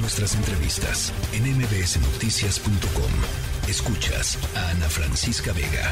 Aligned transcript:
Nuestras 0.00 0.36
entrevistas 0.36 1.12
en 1.34 1.42
mbsnoticias.com. 1.58 3.10
Escuchas 3.68 4.38
a 4.56 4.70
Ana 4.70 4.88
Francisca 4.88 5.52
Vega. 5.52 5.90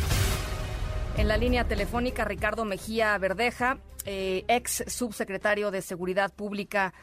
En 1.17 1.27
la 1.27 1.37
línea 1.37 1.67
telefónica, 1.67 2.25
Ricardo 2.25 2.65
Mejía 2.65 3.19
Verdeja, 3.19 3.79
eh, 4.05 4.45
ex 4.47 4.85
subsecretario 4.87 5.73
de 5.73 5.83
Seguridad 5.83 6.33
Pública 6.33 6.95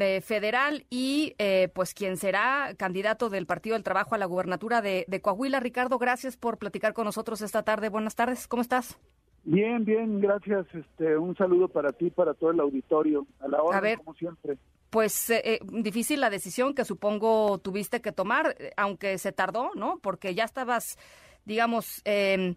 eh, 0.00 0.22
Federal 0.22 0.86
y 0.88 1.34
eh, 1.36 1.68
pues 1.74 1.92
quien 1.92 2.16
será 2.16 2.74
candidato 2.78 3.28
del 3.28 3.44
Partido 3.44 3.74
del 3.74 3.84
Trabajo 3.84 4.14
a 4.14 4.18
la 4.18 4.24
gubernatura 4.24 4.80
de, 4.80 5.04
de 5.06 5.20
Coahuila. 5.20 5.60
Ricardo, 5.60 5.98
gracias 5.98 6.38
por 6.38 6.56
platicar 6.56 6.94
con 6.94 7.04
nosotros 7.04 7.42
esta 7.42 7.62
tarde. 7.62 7.90
Buenas 7.90 8.14
tardes, 8.14 8.48
¿cómo 8.48 8.62
estás? 8.62 8.98
Bien, 9.44 9.84
bien, 9.84 10.20
gracias. 10.20 10.66
Este, 10.72 11.18
un 11.18 11.36
saludo 11.36 11.68
para 11.68 11.92
ti, 11.92 12.08
para 12.08 12.32
todo 12.32 12.52
el 12.52 12.60
auditorio. 12.60 13.26
A 13.40 13.48
la 13.48 13.62
hora, 13.62 13.96
como 13.98 14.14
siempre. 14.14 14.56
Pues 14.90 15.28
eh, 15.28 15.42
eh, 15.44 15.60
difícil 15.64 16.20
la 16.20 16.30
decisión 16.30 16.74
que 16.74 16.84
supongo 16.84 17.58
tuviste 17.58 18.00
que 18.00 18.12
tomar, 18.12 18.56
eh, 18.58 18.72
aunque 18.76 19.18
se 19.18 19.32
tardó, 19.32 19.70
¿no? 19.74 19.98
Porque 20.02 20.34
ya 20.34 20.44
estabas, 20.44 20.96
digamos, 21.44 22.00
em, 22.04 22.54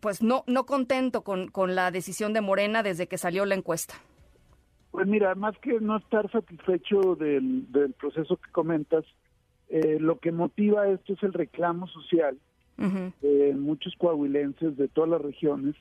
pues 0.00 0.22
no 0.22 0.44
no 0.46 0.64
contento 0.64 1.22
con, 1.22 1.48
con 1.48 1.74
la 1.74 1.90
decisión 1.90 2.32
de 2.32 2.40
Morena 2.40 2.82
desde 2.82 3.06
que 3.06 3.18
salió 3.18 3.44
la 3.44 3.54
encuesta. 3.54 3.94
Pues 4.92 5.06
mira, 5.06 5.34
más 5.34 5.58
que 5.58 5.78
no 5.80 5.98
estar 5.98 6.30
satisfecho 6.30 7.16
del, 7.16 7.70
del 7.70 7.92
proceso 7.92 8.36
que 8.36 8.50
comentas, 8.50 9.04
lo 9.68 10.20
que 10.20 10.30
motiva 10.30 10.88
esto 10.88 11.14
es 11.14 11.22
el 11.24 11.32
reclamo 11.32 11.88
social 11.88 12.38
de 12.78 13.54
muchos 13.58 13.94
coahuilenses 13.98 14.76
de 14.76 14.88
todas 14.88 15.10
las 15.10 15.20
regiones, 15.20 15.74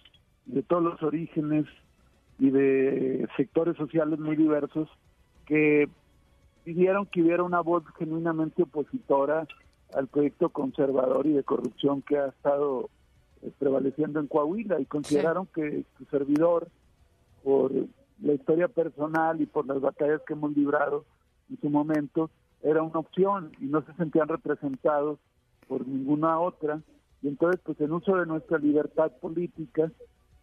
de 0.47 0.63
todos 0.63 0.83
los 0.83 1.03
orígenes 1.03 1.65
y 2.39 2.49
de 2.49 3.27
sectores 3.37 3.77
sociales 3.77 4.19
muy 4.19 4.35
diversos 4.35 4.89
que 5.45 5.87
pidieron 6.63 7.05
que 7.05 7.21
hubiera 7.21 7.43
una 7.43 7.61
voz 7.61 7.83
genuinamente 7.97 8.63
opositora 8.63 9.47
al 9.93 10.07
proyecto 10.07 10.49
conservador 10.49 11.27
y 11.27 11.33
de 11.33 11.43
corrupción 11.43 12.01
que 12.01 12.17
ha 12.17 12.27
estado 12.27 12.89
eh, 13.41 13.51
prevaleciendo 13.57 14.19
en 14.19 14.27
Coahuila 14.27 14.79
y 14.79 14.85
consideraron 14.85 15.47
que 15.53 15.85
su 15.97 16.05
servidor, 16.05 16.67
por 17.43 17.71
la 18.21 18.33
historia 18.33 18.67
personal 18.67 19.39
y 19.41 19.45
por 19.45 19.67
las 19.67 19.79
batallas 19.79 20.21
que 20.25 20.33
hemos 20.33 20.55
librado 20.57 21.05
en 21.49 21.59
su 21.61 21.69
momento, 21.69 22.29
era 22.63 22.81
una 22.81 22.99
opción 22.99 23.51
y 23.61 23.65
no 23.65 23.83
se 23.83 23.93
sentían 23.93 24.27
representados 24.27 25.19
por 25.67 25.87
ninguna 25.87 26.39
otra. 26.39 26.81
Y 27.21 27.27
entonces, 27.27 27.61
pues 27.63 27.79
en 27.79 27.91
uso 27.91 28.15
de 28.15 28.25
nuestra 28.25 28.57
libertad 28.57 29.11
política 29.21 29.91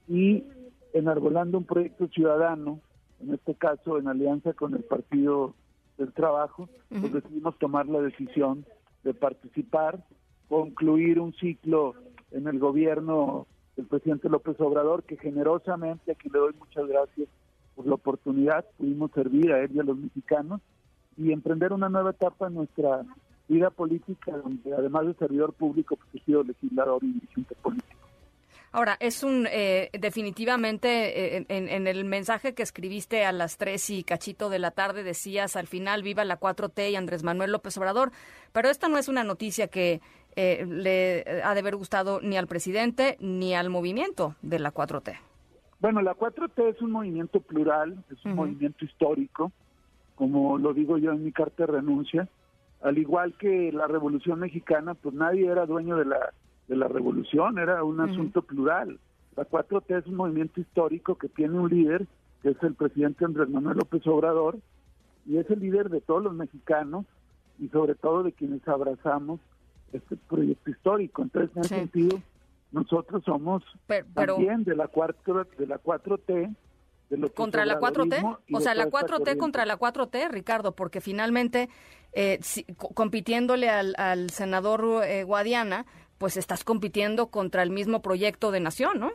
y 0.08 0.44
enarbolando 0.92 1.58
un 1.58 1.64
proyecto 1.64 2.08
ciudadano, 2.08 2.80
en 3.20 3.34
este 3.34 3.54
caso 3.54 3.98
en 3.98 4.08
alianza 4.08 4.52
con 4.52 4.74
el 4.74 4.82
Partido 4.82 5.54
del 5.98 6.12
Trabajo, 6.12 6.68
pues 6.88 7.12
decidimos 7.12 7.58
tomar 7.58 7.86
la 7.86 8.00
decisión 8.00 8.64
de 9.04 9.14
participar, 9.14 10.04
concluir 10.48 11.20
un 11.20 11.32
ciclo 11.34 11.94
en 12.30 12.46
el 12.46 12.58
gobierno 12.58 13.46
del 13.76 13.86
presidente 13.86 14.28
López 14.28 14.60
Obrador, 14.60 15.02
que 15.04 15.16
generosamente, 15.16 16.12
aquí 16.12 16.28
le 16.28 16.38
doy 16.38 16.54
muchas 16.58 16.86
gracias 16.86 17.28
por 17.74 17.86
la 17.86 17.94
oportunidad, 17.94 18.64
pudimos 18.76 19.10
servir 19.12 19.52
a 19.52 19.60
él 19.60 19.70
y 19.74 19.80
a 19.80 19.84
los 19.84 19.96
mexicanos 19.96 20.60
y 21.16 21.32
emprender 21.32 21.72
una 21.72 21.88
nueva 21.88 22.10
etapa 22.10 22.48
en 22.48 22.54
nuestra 22.54 23.04
vida 23.48 23.70
política, 23.70 24.36
donde 24.36 24.74
además 24.74 25.06
de 25.06 25.14
servidor 25.14 25.52
público, 25.52 25.96
pues 25.96 26.08
he 26.14 26.24
sido 26.24 26.42
legislador 26.42 27.02
y 27.04 27.12
dirigente 27.12 27.54
político. 27.62 27.81
Ahora, 28.74 28.96
es 29.00 29.22
un, 29.22 29.46
eh, 29.50 29.90
definitivamente, 29.92 31.36
eh, 31.36 31.46
en, 31.48 31.86
el 31.86 32.06
mensaje 32.06 32.54
que 32.54 32.62
escribiste 32.62 33.22
a 33.26 33.30
las 33.30 33.58
tres 33.58 33.90
y 33.90 34.02
cachito 34.02 34.48
de 34.48 34.58
la 34.58 34.70
tarde 34.70 35.02
decías 35.02 35.56
al 35.56 35.66
final, 35.66 36.02
viva 36.02 36.24
la 36.24 36.40
4T 36.40 36.90
y 36.90 36.96
Andrés 36.96 37.22
Manuel 37.22 37.52
López 37.52 37.76
Obrador, 37.76 38.12
pero 38.52 38.70
esta 38.70 38.88
no 38.88 38.96
es 38.96 39.08
una 39.08 39.24
noticia 39.24 39.68
que 39.68 40.00
eh, 40.36 40.64
le 40.66 41.42
ha 41.44 41.52
de 41.52 41.60
haber 41.60 41.76
gustado 41.76 42.22
ni 42.22 42.38
al 42.38 42.46
presidente 42.46 43.18
ni 43.20 43.54
al 43.54 43.68
movimiento 43.68 44.36
de 44.40 44.58
la 44.58 44.72
4T. 44.72 45.18
Bueno, 45.78 46.00
la 46.00 46.14
4T 46.14 46.70
es 46.70 46.80
un 46.80 46.92
movimiento 46.92 47.40
plural, 47.40 48.02
es 48.10 48.24
un 48.24 48.36
movimiento 48.36 48.86
histórico, 48.86 49.52
como 50.14 50.56
lo 50.56 50.72
digo 50.72 50.96
yo 50.96 51.12
en 51.12 51.24
mi 51.24 51.32
carta 51.32 51.66
de 51.66 51.72
renuncia, 51.72 52.26
al 52.80 52.96
igual 52.96 53.34
que 53.36 53.70
la 53.70 53.86
Revolución 53.86 54.40
Mexicana, 54.40 54.94
pues 54.94 55.14
nadie 55.14 55.46
era 55.46 55.66
dueño 55.66 55.96
de 55.96 56.06
la, 56.06 56.32
de 56.68 56.76
la 56.76 56.88
revolución, 56.88 57.58
era 57.58 57.82
un 57.84 58.00
asunto 58.00 58.42
plural. 58.42 58.98
La 59.36 59.48
4T 59.48 59.98
es 59.98 60.06
un 60.06 60.16
movimiento 60.16 60.60
histórico 60.60 61.16
que 61.16 61.28
tiene 61.28 61.58
un 61.58 61.68
líder, 61.68 62.06
que 62.42 62.50
es 62.50 62.62
el 62.62 62.74
presidente 62.74 63.24
Andrés 63.24 63.48
Manuel 63.48 63.78
López 63.78 64.06
Obrador, 64.06 64.58
y 65.26 65.38
es 65.38 65.48
el 65.50 65.60
líder 65.60 65.88
de 65.88 66.00
todos 66.00 66.22
los 66.22 66.34
mexicanos 66.34 67.06
y 67.58 67.68
sobre 67.68 67.94
todo 67.94 68.22
de 68.22 68.32
quienes 68.32 68.66
abrazamos 68.66 69.40
este 69.92 70.16
proyecto 70.16 70.70
histórico. 70.70 71.22
Entonces, 71.22 71.56
en 71.56 71.62
ese 71.62 71.74
sentido, 71.76 72.20
nosotros 72.72 73.22
somos 73.24 73.62
también 74.14 74.64
de 74.64 74.74
la, 74.74 74.88
4, 74.88 75.46
de 75.58 75.66
la 75.66 75.82
4T, 75.82 76.54
contra 77.34 77.66
la 77.66 77.78
4T, 77.78 78.38
o 78.52 78.60
sea, 78.60 78.74
la 78.74 78.88
4T 78.88 79.36
contra 79.36 79.66
la 79.66 79.78
4T, 79.78 80.30
Ricardo, 80.30 80.72
porque 80.72 81.00
finalmente 81.00 81.68
eh, 82.12 82.40
compitiéndole 82.76 83.68
al, 83.68 84.30
senador 84.30 85.04
eh, 85.04 85.24
Guadiana, 85.24 85.86
pues 86.22 86.36
estás 86.36 86.62
compitiendo 86.62 87.26
contra 87.26 87.64
el 87.64 87.70
mismo 87.70 88.00
proyecto 88.00 88.52
de 88.52 88.60
nación, 88.60 89.00
¿no? 89.00 89.10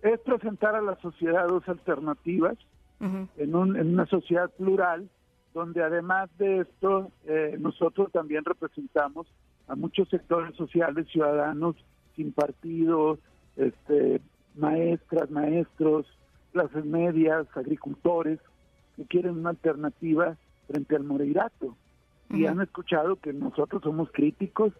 Es 0.00 0.18
presentar 0.20 0.74
a 0.74 0.80
la 0.80 0.96
sociedad 1.02 1.46
dos 1.46 1.68
alternativas 1.68 2.56
en, 2.98 3.54
un, 3.54 3.76
en 3.76 3.92
una 3.92 4.06
sociedad 4.06 4.48
plural, 4.52 5.10
donde 5.52 5.82
además 5.82 6.30
de 6.38 6.60
esto, 6.60 7.12
eh, 7.26 7.58
nosotros 7.60 8.10
también 8.10 8.42
representamos 8.46 9.26
a 9.66 9.74
muchos 9.74 10.08
sectores 10.08 10.56
sociales, 10.56 11.06
ciudadanos 11.12 11.76
sin 12.16 12.32
partido, 12.32 13.18
este, 13.56 14.22
maestras, 14.54 15.30
maestros, 15.30 16.06
clases 16.54 16.86
medias, 16.86 17.46
agricultores, 17.54 18.38
que 18.96 19.04
quieren 19.04 19.40
una 19.40 19.50
alternativa 19.50 20.38
frente 20.68 20.96
al 20.96 21.04
Moreirato. 21.04 21.76
Y 22.30 22.46
han 22.46 22.62
escuchado 22.62 23.16
que 23.16 23.34
nosotros 23.34 23.82
somos 23.82 24.10
críticos, 24.10 24.72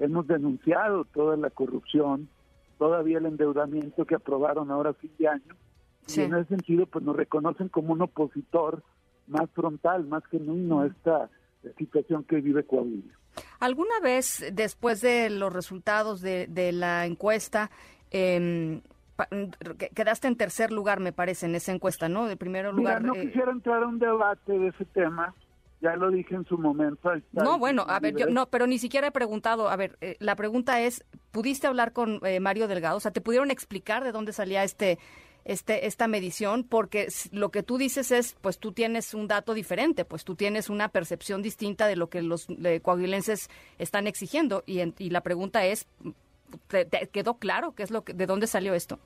hemos 0.00 0.26
denunciado 0.26 1.04
toda 1.04 1.36
la 1.36 1.50
corrupción, 1.50 2.28
todavía 2.78 3.18
el 3.18 3.26
endeudamiento 3.26 4.04
que 4.04 4.16
aprobaron 4.16 4.70
ahora 4.70 4.90
a 4.90 4.94
fin 4.94 5.12
de 5.18 5.28
año. 5.28 5.54
Y 6.08 6.20
en 6.20 6.34
ese 6.34 6.48
sentido, 6.48 6.86
pues 6.86 7.04
nos 7.04 7.14
reconocen 7.14 7.68
como 7.68 7.92
un 7.92 8.02
opositor 8.02 8.82
más 9.28 9.48
frontal, 9.50 10.06
más 10.06 10.24
genuino 10.26 10.80
a 10.80 10.86
esta 10.86 11.30
situación 11.78 12.24
que 12.24 12.40
vive 12.40 12.64
Coahuila. 12.64 13.14
¿Alguna 13.60 14.00
vez, 14.02 14.44
después 14.52 15.00
de 15.02 15.30
los 15.30 15.52
resultados 15.52 16.20
de, 16.20 16.46
de 16.48 16.72
la 16.72 17.06
encuesta, 17.06 17.70
eh, 18.10 18.80
quedaste 19.94 20.28
en 20.28 20.36
tercer 20.36 20.72
lugar, 20.72 21.00
me 21.00 21.12
parece, 21.12 21.46
en 21.46 21.54
esa 21.54 21.72
encuesta, 21.72 22.08
¿no? 22.08 22.26
De 22.26 22.36
primer 22.36 22.72
lugar. 22.72 23.02
no 23.02 23.14
eh, 23.14 23.26
quisiera 23.26 23.52
entrar 23.52 23.82
a 23.82 23.86
un 23.86 23.98
debate 23.98 24.58
de 24.58 24.68
ese 24.68 24.84
tema. 24.86 25.34
Ya 25.80 25.96
lo 25.96 26.10
dije 26.10 26.34
en 26.34 26.44
su 26.44 26.58
momento. 26.58 27.10
No, 27.32 27.58
bueno, 27.58 27.86
a 27.88 28.00
ver, 28.00 28.14
yo 28.14 28.26
no, 28.26 28.46
pero 28.46 28.66
ni 28.66 28.78
siquiera 28.78 29.08
he 29.08 29.12
preguntado. 29.12 29.68
A 29.70 29.76
ver, 29.76 29.96
eh, 30.00 30.16
la 30.18 30.36
pregunta 30.36 30.80
es, 30.80 31.04
¿pudiste 31.30 31.66
hablar 31.66 31.92
con 31.92 32.20
eh, 32.24 32.38
Mario 32.38 32.68
Delgado? 32.68 32.98
O 32.98 33.00
sea, 33.00 33.12
¿te 33.12 33.22
pudieron 33.22 33.50
explicar 33.50 34.04
de 34.04 34.12
dónde 34.12 34.34
salía 34.34 34.62
este, 34.62 34.98
este, 35.44 35.86
esta 35.86 36.06
medición? 36.06 36.64
Porque 36.64 37.08
lo 37.32 37.50
que 37.50 37.62
tú 37.62 37.78
dices 37.78 38.10
es, 38.10 38.36
pues 38.42 38.58
tú 38.58 38.72
tienes 38.72 39.14
un 39.14 39.26
dato 39.26 39.54
diferente, 39.54 40.04
pues 40.04 40.24
tú 40.24 40.34
tienes 40.34 40.68
una 40.68 40.88
percepción 40.88 41.40
distinta 41.40 41.86
de 41.86 41.96
lo 41.96 42.10
que 42.10 42.20
los 42.20 42.46
coahuilenses 42.82 43.48
están 43.78 44.06
exigiendo. 44.06 44.62
Y, 44.66 44.80
y 45.02 45.08
la 45.08 45.22
pregunta 45.22 45.64
es, 45.64 45.88
¿Te, 46.68 46.86
quedó 47.12 47.34
claro 47.34 47.72
qué 47.72 47.82
es 47.82 47.90
lo 47.90 48.02
que, 48.02 48.12
de 48.12 48.26
dónde 48.26 48.46
salió 48.46 48.74
esto? 48.74 48.98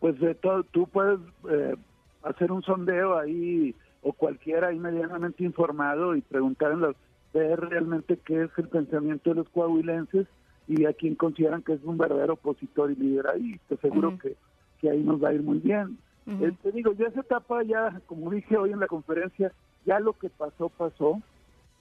Pues 0.00 0.18
de 0.20 0.34
todo, 0.34 0.62
tú 0.64 0.86
puedes 0.88 1.18
eh, 1.50 1.74
hacer 2.22 2.52
un 2.52 2.62
sondeo 2.62 3.18
ahí 3.18 3.74
o 4.06 4.12
cualquiera 4.12 4.68
ahí 4.68 4.78
medianamente 4.78 5.42
informado 5.42 6.14
y 6.14 6.20
preguntar 6.20 6.70
en 6.70 6.80
los 6.80 6.96
ver 7.34 7.58
realmente 7.58 8.18
qué 8.24 8.44
es 8.44 8.50
el 8.56 8.68
pensamiento 8.68 9.30
de 9.30 9.36
los 9.36 9.48
coahuilenses 9.48 10.28
y 10.68 10.84
a 10.84 10.92
quien 10.92 11.16
consideran 11.16 11.62
que 11.62 11.72
es 11.72 11.82
un 11.82 11.98
verdadero 11.98 12.34
opositor 12.34 12.92
y 12.92 12.94
líder 12.94 13.26
ahí. 13.26 13.60
Te 13.68 13.74
aseguro 13.74 14.16
que, 14.18 14.36
que 14.80 14.90
ahí 14.90 15.02
nos 15.02 15.22
va 15.22 15.30
a 15.30 15.34
ir 15.34 15.42
muy 15.42 15.58
bien. 15.58 15.98
Eh, 16.26 16.52
te 16.62 16.70
digo, 16.72 16.92
ya 16.92 17.06
esa 17.06 17.20
etapa, 17.20 17.64
ya 17.64 18.00
como 18.06 18.30
dije 18.30 18.56
hoy 18.56 18.70
en 18.70 18.80
la 18.80 18.86
conferencia, 18.86 19.52
ya 19.84 19.98
lo 19.98 20.12
que 20.12 20.30
pasó, 20.30 20.68
pasó. 20.68 21.20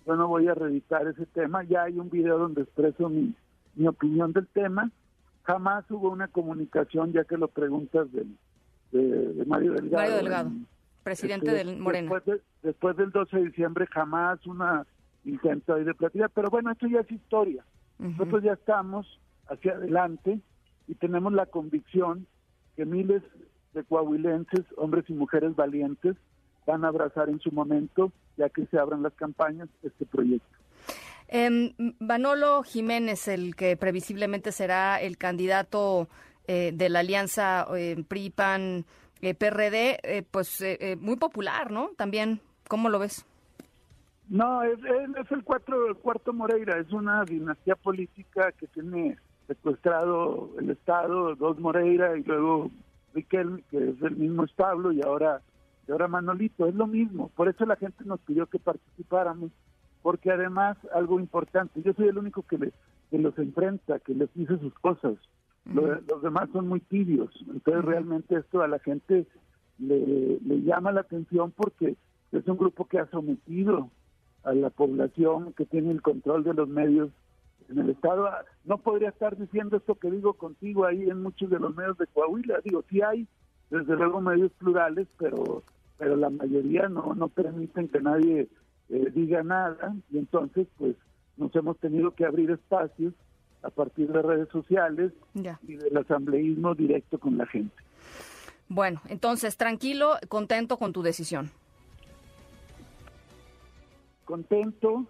Yo 0.08 0.16
no 0.16 0.28
voy 0.28 0.48
a 0.48 0.56
reeditar 0.56 1.08
ese 1.08 1.28
tema. 1.28 1.64
Ya 1.64 1.84
hay 1.84 2.00
un 2.00 2.10
video 2.10 2.40
donde 2.40 2.64
expreso 2.64 3.08
mi, 3.08 3.36
mi 3.76 3.88
opinión 3.88 4.34
del 4.34 4.48
tema. 4.48 4.92
Jamás 5.44 5.90
hubo 5.92 6.10
una 6.10 6.28
comunicación, 6.28 7.14
ya 7.14 7.24
que 7.24 7.38
lo 7.38 7.48
preguntas 7.48 8.08
de, 8.12 8.26
Mario 9.46 9.74
Delgado. 9.74 10.04
Mario 10.04 10.16
Delgado, 10.16 10.52
presidente 11.06 11.46
este, 11.46 11.58
del 11.58 11.78
Moreno. 11.78 12.12
Después, 12.64 12.98
del 12.98 13.12
12 13.12 13.38
de 13.38 13.44
diciembre 13.46 13.86
jamás 13.92 14.46
una 14.48 14.86
intento 15.24 15.76
ahí 15.76 15.84
de 15.84 15.94
platicar, 15.94 16.32
pero 16.32 16.50
bueno, 16.50 16.72
esto 16.72 16.88
ya 16.88 17.00
es 17.00 17.12
historia. 17.12 17.64
Nosotros 17.98 18.44
ya 18.44 18.54
estamos 18.54 19.20
hacia 19.48 19.74
adelante 19.74 20.40
y 20.88 20.96
tenemos 20.96 21.32
la 21.32 21.46
convicción 21.46 22.28
que 22.76 22.86
miles 22.86 23.24
de 23.74 23.84
coahuilenses, 23.84 24.66
hombres 24.78 25.06
y 25.08 25.14
mujeres 25.14 25.56
valientes, 25.56 26.16
van 26.66 26.84
a 26.84 26.90
abrazar 26.90 27.30
en 27.30 27.40
su 27.40 27.52
momento, 27.52 28.12
ya 28.38 28.50
que 28.50 28.66
se 28.66 28.78
abran 28.78 29.04
las 29.04 29.14
campañas, 29.14 29.70
este 29.84 30.06
proyecto. 30.06 30.48
Eh, 31.28 31.74
Manolo 32.00 32.64
Jiménez, 32.64 33.28
el 33.28 33.56
que 33.56 33.78
previsiblemente 33.78 34.52
será 34.52 35.02
el 35.02 35.18
candidato 35.18 36.08
eh, 36.48 36.72
de 36.74 36.90
la 36.90 37.00
alianza 37.00 37.68
eh, 37.76 38.04
PRI-PAN 38.08 38.86
eh, 39.26 39.34
PRD, 39.34 39.98
eh, 40.04 40.24
pues 40.30 40.62
eh, 40.62 40.96
muy 41.02 41.16
popular, 41.16 41.72
¿no? 41.72 41.90
También, 41.98 42.42
¿cómo 42.68 42.90
lo 42.90 43.00
ves? 43.00 43.26
No, 44.30 44.62
es, 44.62 44.78
es 44.80 45.32
el, 45.32 45.44
cuatro, 45.44 45.98
cuarto 45.98 46.32
Moreira, 46.32 46.78
es 46.78 46.92
una 46.92 47.26
dinastía 47.26 47.76
política 47.76 48.52
que 48.52 48.68
tiene 48.68 49.18
secuestrado 49.48 50.52
el 50.60 50.70
Estado, 50.70 51.34
dos 51.36 51.60
Moreira 51.60 52.16
y 52.16 52.24
luego 52.24 52.70
Riquelme, 53.16 53.64
que 53.72 53.78
es 53.78 54.02
el 54.04 54.16
mismo 54.16 54.44
establo, 54.44 54.92
y 54.92 55.02
ahora, 55.02 55.42
y 55.88 55.92
ahora 55.92 56.08
Manolito, 56.08 56.68
es 56.68 56.76
lo 56.76 56.86
mismo. 56.86 57.30
Por 57.30 57.50
eso 57.50 57.66
la 57.66 57.78
gente 57.78 58.04
nos 58.06 58.20
pidió 58.20 58.46
que 58.46 58.60
participáramos, 58.60 59.50
porque 60.04 60.32
además, 60.32 60.78
algo 60.94 61.20
importante, 61.20 61.82
yo 61.82 61.94
soy 61.94 62.10
el 62.10 62.20
único 62.20 62.44
que, 62.44 62.60
le, 62.60 62.74
que 63.10 63.18
los 63.18 63.36
enfrenta, 63.40 63.98
que 63.98 64.14
les 64.14 64.32
dice 64.36 64.60
sus 64.60 64.74
cosas. 64.76 65.14
Los, 65.74 66.22
demás 66.22 66.50
son 66.54 66.68
muy 66.68 66.80
tibios. 66.80 67.32
Entonces, 67.52 67.84
realmente 67.84 68.36
esto 68.36 68.62
a 68.62 68.68
la 68.68 68.80
gente 68.80 69.26
le, 69.80 70.40
le 70.40 70.62
llama 70.62 70.92
la 70.92 71.02
atención 71.02 71.52
porque 71.52 71.96
es 72.32 72.48
un 72.48 72.58
grupo 72.58 72.86
que 72.86 73.00
ha 73.00 73.08
sometido 73.08 73.90
a 74.44 74.54
la 74.54 74.70
población, 74.70 75.54
que 75.54 75.66
tiene 75.66 75.92
el 75.92 76.02
control 76.02 76.44
de 76.44 76.54
los 76.54 76.68
medios 76.68 77.10
en 77.70 77.80
el 77.80 77.90
Estado. 77.90 78.30
No 78.64 78.78
podría 78.78 79.10
estar 79.10 79.36
diciendo 79.38 79.78
esto 79.78 79.96
que 79.96 80.12
digo 80.12 80.34
contigo 80.34 80.86
ahí 80.86 81.10
en 81.10 81.24
muchos 81.24 81.50
de 81.50 81.60
los 81.60 81.76
medios 81.76 81.98
de 81.98 82.08
Coahuila. 82.08 82.60
Digo, 82.64 82.84
sí 82.90 83.02
hay, 83.02 83.28
desde 83.72 83.96
luego, 83.96 84.22
medios 84.22 84.52
plurales, 84.54 85.08
pero 85.18 85.64
pero 85.98 86.16
la 86.16 86.30
mayoría 86.30 86.90
no, 86.90 87.14
no 87.16 87.30
permiten 87.30 87.88
que 87.88 88.02
nadie 88.02 88.50
eh, 88.90 89.12
diga 89.14 89.44
nada 89.44 89.96
y 90.12 90.18
entonces 90.18 90.68
pues 90.78 90.96
nos 91.38 91.56
hemos 91.56 91.78
tenido 91.80 92.12
que 92.12 92.26
abrir 92.26 92.52
espacios 92.52 93.14
a 93.66 93.70
partir 93.72 94.12
de 94.12 94.22
redes 94.22 94.50
sociales 94.50 95.12
y 95.34 95.76
del 95.76 95.98
asambleísmo 95.98 96.76
directo 96.76 97.18
con 97.20 97.38
la 97.38 97.48
gente. 97.48 97.76
Bueno, 98.68 99.02
entonces, 99.08 99.58
tranquilo, 99.58 100.18
contento 100.28 100.78
con 100.78 100.94
tu 100.94 101.02
decisión. 101.02 101.52
Contento 104.24 105.06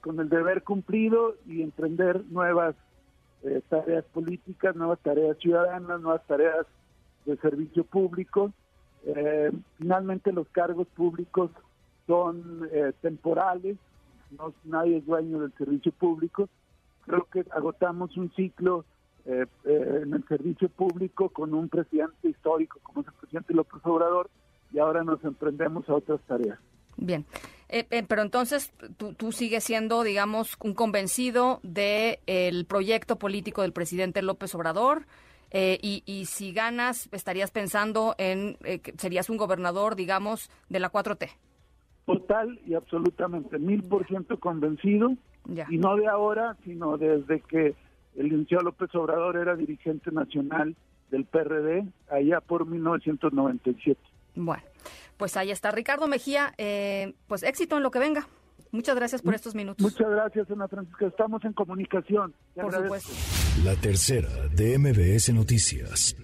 con 0.00 0.20
el 0.20 0.28
deber 0.28 0.62
cumplido 0.62 1.36
y 1.46 1.62
emprender 1.62 2.24
nuevas 2.30 2.74
eh, 3.42 3.60
tareas 3.68 4.04
políticas, 4.06 4.74
nuevas 4.74 4.98
tareas 5.00 5.36
ciudadanas, 5.38 6.00
nuevas 6.00 6.26
tareas 6.26 6.66
de 7.26 7.36
servicio 7.38 7.84
público. 7.84 8.52
Eh, 9.04 9.52
finalmente 9.78 10.32
los 10.32 10.48
cargos 10.48 10.86
públicos 10.88 11.50
son 12.06 12.68
eh, 12.72 12.92
temporales, 13.02 13.76
no 14.30 14.52
nadie 14.64 14.98
es 14.98 15.06
dueño 15.06 15.40
del 15.40 15.52
servicio 15.54 15.92
público 15.92 16.48
creo 17.06 17.26
que 17.32 17.44
agotamos 17.52 18.16
un 18.16 18.30
ciclo 18.34 18.84
eh, 19.24 19.46
eh, 19.64 20.00
en 20.02 20.14
el 20.14 20.24
servicio 20.28 20.68
público 20.68 21.30
con 21.30 21.54
un 21.54 21.68
presidente 21.68 22.28
histórico 22.28 22.78
como 22.82 23.00
es 23.00 23.08
el 23.08 23.14
presidente 23.14 23.54
López 23.54 23.80
Obrador 23.84 24.30
y 24.72 24.78
ahora 24.78 25.02
nos 25.02 25.22
emprendemos 25.24 25.88
a 25.88 25.94
otras 25.94 26.20
tareas. 26.28 26.58
Bien, 26.96 27.24
eh, 27.68 28.04
pero 28.06 28.22
entonces 28.22 28.72
tú, 28.96 29.32
sigues 29.32 29.64
siendo, 29.64 30.02
digamos, 30.02 30.56
un 30.62 30.74
convencido 30.74 31.60
del 31.62 32.18
el 32.26 32.66
proyecto 32.66 33.16
político 33.16 33.62
del 33.62 33.72
presidente 33.72 34.22
López 34.22 34.54
Obrador. 34.54 35.06
y, 35.52 36.02
y, 36.06 36.26
si 36.26 36.52
ganas, 36.52 37.08
estarías 37.12 37.50
pensando 37.50 38.14
en 38.18 38.56
que 38.56 38.94
serías 38.96 39.30
un 39.30 39.36
gobernador, 39.36 39.94
digamos, 39.94 40.50
de 40.68 40.80
la 40.80 40.90
4T. 40.90 41.30
Total 42.06 42.60
y 42.66 42.74
absolutamente, 42.74 43.58
mil 43.58 43.82
por 43.82 44.06
ciento 44.06 44.38
convencido 44.38 45.16
y 45.68 45.78
no 45.78 45.96
de 45.96 46.06
ahora, 46.06 46.56
sino 46.64 46.96
desde 46.98 47.40
que 47.40 47.74
el 48.16 48.28
licenciado 48.28 48.64
López 48.64 48.94
Obrador 48.94 49.36
era 49.36 49.56
dirigente 49.56 50.10
nacional 50.10 50.74
del 51.10 51.24
PRD, 51.24 51.86
allá 52.10 52.40
por 52.40 52.66
1997. 52.66 54.00
Bueno, 54.34 54.62
pues 55.16 55.36
ahí 55.36 55.50
está 55.50 55.70
Ricardo 55.70 56.08
Mejía, 56.08 56.52
eh, 56.58 57.14
pues 57.26 57.42
éxito 57.42 57.76
en 57.76 57.82
lo 57.82 57.90
que 57.90 57.98
venga. 57.98 58.26
Muchas 58.72 58.96
gracias 58.96 59.22
por 59.22 59.34
estos 59.34 59.54
minutos. 59.54 59.82
Muchas 59.82 60.10
gracias, 60.10 60.50
Ana 60.50 60.68
Francisca. 60.68 61.06
Estamos 61.06 61.44
en 61.44 61.52
comunicación. 61.52 62.34
por 62.54 62.74
supuesto. 62.74 63.12
La 63.64 63.74
tercera 63.76 64.28
de 64.54 64.78
MBS 64.78 65.32
Noticias. 65.32 66.14